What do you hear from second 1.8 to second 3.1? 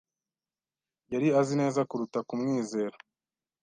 kuruta kumwizera.